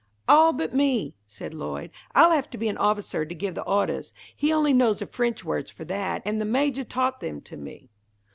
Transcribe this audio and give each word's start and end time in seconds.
"All 0.27 0.51
but 0.51 0.73
me," 0.73 1.13
said 1.27 1.53
Lloyd. 1.53 1.91
"I'll 2.15 2.31
have 2.31 2.49
to 2.49 2.57
be 2.57 2.67
an 2.67 2.77
officer 2.77 3.23
to 3.23 3.35
give 3.35 3.53
the 3.53 3.63
ordahs. 3.65 4.13
He 4.35 4.51
only 4.51 4.73
knows 4.73 4.97
the 4.97 5.05
French 5.05 5.45
words 5.45 5.69
for 5.69 5.85
that, 5.85 6.23
and 6.25 6.41
the 6.41 6.45
Majah 6.45 6.85
taught 6.85 7.19
them 7.19 7.39
to 7.41 7.55
me." 7.55 7.87